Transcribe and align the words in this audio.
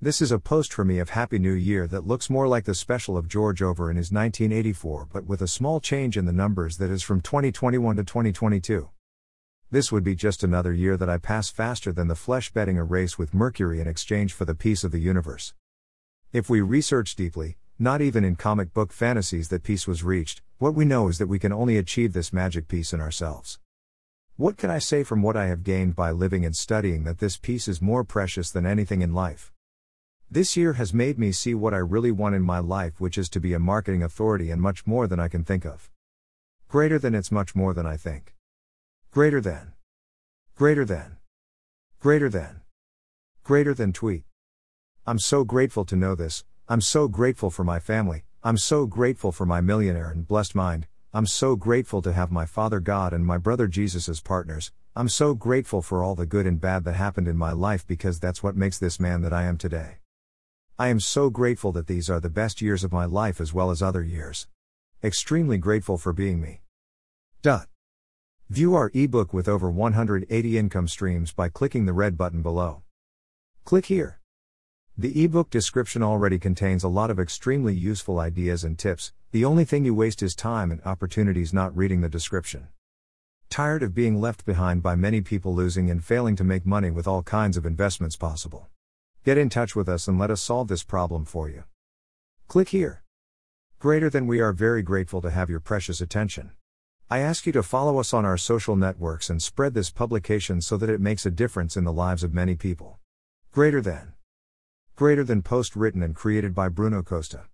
This 0.00 0.22
is 0.22 0.30
a 0.30 0.38
post 0.38 0.72
for 0.72 0.84
me 0.84 1.00
of 1.00 1.10
Happy 1.10 1.40
New 1.40 1.54
Year 1.54 1.88
that 1.88 2.06
looks 2.06 2.30
more 2.30 2.46
like 2.46 2.66
the 2.66 2.74
special 2.76 3.16
of 3.16 3.26
George 3.26 3.60
Orwell 3.60 3.88
in 3.88 3.96
his 3.96 4.12
1984 4.12 5.08
but 5.12 5.26
with 5.26 5.42
a 5.42 5.48
small 5.48 5.80
change 5.80 6.16
in 6.16 6.24
the 6.24 6.32
numbers 6.32 6.76
that 6.76 6.88
is 6.88 7.02
from 7.02 7.20
2021 7.20 7.96
to 7.96 8.04
2022. 8.04 8.90
This 9.72 9.90
would 9.90 10.04
be 10.04 10.14
just 10.14 10.44
another 10.44 10.72
year 10.72 10.96
that 10.96 11.10
I 11.10 11.18
pass 11.18 11.50
faster 11.50 11.92
than 11.92 12.06
the 12.06 12.14
Flash 12.14 12.52
betting 12.52 12.78
a 12.78 12.84
race 12.84 13.18
with 13.18 13.34
Mercury 13.34 13.80
in 13.80 13.88
exchange 13.88 14.32
for 14.32 14.44
the 14.44 14.54
peace 14.54 14.84
of 14.84 14.92
the 14.92 15.00
universe. 15.00 15.52
If 16.32 16.48
we 16.48 16.60
research 16.60 17.16
deeply, 17.16 17.56
not 17.76 18.00
even 18.00 18.22
in 18.22 18.36
comic 18.36 18.72
book 18.72 18.92
fantasies 18.92 19.48
that 19.48 19.64
peace 19.64 19.88
was 19.88 20.04
reached, 20.04 20.42
what 20.58 20.76
we 20.76 20.84
know 20.84 21.08
is 21.08 21.18
that 21.18 21.26
we 21.26 21.40
can 21.40 21.52
only 21.52 21.76
achieve 21.76 22.12
this 22.12 22.32
magic 22.32 22.68
peace 22.68 22.92
in 22.92 23.00
ourselves. 23.00 23.58
What 24.36 24.58
can 24.58 24.70
I 24.70 24.78
say 24.78 25.02
from 25.02 25.22
what 25.22 25.36
I 25.36 25.46
have 25.46 25.64
gained 25.64 25.96
by 25.96 26.12
living 26.12 26.44
and 26.44 26.54
studying 26.54 27.02
that 27.02 27.18
this 27.18 27.36
peace 27.36 27.66
is 27.66 27.82
more 27.82 28.04
precious 28.04 28.52
than 28.52 28.64
anything 28.64 29.02
in 29.02 29.12
life? 29.12 29.50
This 30.30 30.58
year 30.58 30.74
has 30.74 30.92
made 30.92 31.18
me 31.18 31.32
see 31.32 31.54
what 31.54 31.72
I 31.72 31.78
really 31.78 32.10
want 32.10 32.34
in 32.34 32.42
my 32.42 32.58
life, 32.58 33.00
which 33.00 33.16
is 33.16 33.30
to 33.30 33.40
be 33.40 33.54
a 33.54 33.58
marketing 33.58 34.02
authority 34.02 34.50
and 34.50 34.60
much 34.60 34.86
more 34.86 35.06
than 35.06 35.18
I 35.18 35.26
can 35.26 35.42
think 35.42 35.64
of. 35.64 35.90
Greater 36.68 36.98
than 36.98 37.14
it's 37.14 37.32
much 37.32 37.54
more 37.54 37.72
than 37.72 37.86
I 37.86 37.96
think. 37.96 38.34
Greater 39.10 39.40
than. 39.40 39.72
Greater 40.54 40.84
than. 40.84 41.16
Greater 41.98 42.28
than. 42.28 42.60
Greater 43.42 43.72
than 43.72 43.94
tweet. 43.94 44.24
I'm 45.06 45.18
so 45.18 45.44
grateful 45.44 45.86
to 45.86 45.96
know 45.96 46.14
this, 46.14 46.44
I'm 46.68 46.82
so 46.82 47.08
grateful 47.08 47.48
for 47.48 47.64
my 47.64 47.80
family, 47.80 48.24
I'm 48.42 48.58
so 48.58 48.84
grateful 48.84 49.32
for 49.32 49.46
my 49.46 49.62
millionaire 49.62 50.10
and 50.10 50.28
blessed 50.28 50.54
mind, 50.54 50.88
I'm 51.14 51.26
so 51.26 51.56
grateful 51.56 52.02
to 52.02 52.12
have 52.12 52.30
my 52.30 52.44
Father 52.44 52.80
God 52.80 53.14
and 53.14 53.24
my 53.24 53.38
brother 53.38 53.66
Jesus 53.66 54.10
as 54.10 54.20
partners, 54.20 54.72
I'm 54.94 55.08
so 55.08 55.32
grateful 55.32 55.80
for 55.80 56.04
all 56.04 56.14
the 56.14 56.26
good 56.26 56.46
and 56.46 56.60
bad 56.60 56.84
that 56.84 56.96
happened 56.96 57.28
in 57.28 57.38
my 57.38 57.52
life 57.52 57.86
because 57.86 58.20
that's 58.20 58.42
what 58.42 58.56
makes 58.56 58.78
this 58.78 59.00
man 59.00 59.22
that 59.22 59.32
I 59.32 59.44
am 59.44 59.56
today. 59.56 60.00
I 60.80 60.90
am 60.90 61.00
so 61.00 61.28
grateful 61.28 61.72
that 61.72 61.88
these 61.88 62.08
are 62.08 62.20
the 62.20 62.30
best 62.30 62.62
years 62.62 62.84
of 62.84 62.92
my 62.92 63.04
life 63.04 63.40
as 63.40 63.52
well 63.52 63.72
as 63.72 63.82
other 63.82 64.04
years. 64.04 64.46
Extremely 65.02 65.58
grateful 65.58 65.98
for 65.98 66.12
being 66.12 66.40
me. 66.40 66.60
Dot. 67.42 67.66
View 68.48 68.76
our 68.76 68.88
ebook 68.94 69.32
with 69.32 69.48
over 69.48 69.68
180 69.68 70.56
income 70.56 70.86
streams 70.86 71.32
by 71.32 71.48
clicking 71.48 71.86
the 71.86 71.92
red 71.92 72.16
button 72.16 72.42
below. 72.42 72.82
Click 73.64 73.86
here. 73.86 74.20
The 74.96 75.24
ebook 75.24 75.50
description 75.50 76.00
already 76.00 76.38
contains 76.38 76.84
a 76.84 76.88
lot 76.88 77.10
of 77.10 77.18
extremely 77.18 77.74
useful 77.74 78.20
ideas 78.20 78.62
and 78.62 78.78
tips, 78.78 79.12
the 79.32 79.44
only 79.44 79.64
thing 79.64 79.84
you 79.84 79.96
waste 79.96 80.22
is 80.22 80.36
time 80.36 80.70
and 80.70 80.80
opportunities 80.84 81.52
not 81.52 81.76
reading 81.76 82.02
the 82.02 82.08
description. 82.08 82.68
Tired 83.50 83.82
of 83.82 83.96
being 83.96 84.20
left 84.20 84.44
behind 84.44 84.84
by 84.84 84.94
many 84.94 85.22
people 85.22 85.52
losing 85.52 85.90
and 85.90 86.04
failing 86.04 86.36
to 86.36 86.44
make 86.44 86.64
money 86.64 86.92
with 86.92 87.08
all 87.08 87.24
kinds 87.24 87.56
of 87.56 87.66
investments 87.66 88.14
possible? 88.14 88.68
Get 89.24 89.36
in 89.36 89.48
touch 89.48 89.76
with 89.76 89.88
us 89.88 90.08
and 90.08 90.18
let 90.18 90.30
us 90.30 90.40
solve 90.40 90.68
this 90.68 90.82
problem 90.82 91.24
for 91.24 91.48
you. 91.48 91.64
Click 92.46 92.70
here. 92.70 93.02
Greater 93.78 94.08
than 94.08 94.26
we 94.26 94.40
are 94.40 94.52
very 94.52 94.82
grateful 94.82 95.20
to 95.20 95.30
have 95.30 95.50
your 95.50 95.60
precious 95.60 96.00
attention. 96.00 96.52
I 97.10 97.18
ask 97.18 97.46
you 97.46 97.52
to 97.52 97.62
follow 97.62 97.98
us 97.98 98.12
on 98.12 98.24
our 98.24 98.36
social 98.36 98.76
networks 98.76 99.30
and 99.30 99.42
spread 99.42 99.74
this 99.74 99.90
publication 99.90 100.60
so 100.60 100.76
that 100.76 100.90
it 100.90 101.00
makes 101.00 101.26
a 101.26 101.30
difference 101.30 101.76
in 101.76 101.84
the 101.84 101.92
lives 101.92 102.22
of 102.22 102.34
many 102.34 102.54
people. 102.54 102.98
Greater 103.50 103.80
than. 103.80 104.12
Greater 104.94 105.24
than 105.24 105.42
post 105.42 105.76
written 105.76 106.02
and 106.02 106.14
created 106.14 106.54
by 106.54 106.68
Bruno 106.68 107.02
Costa. 107.02 107.44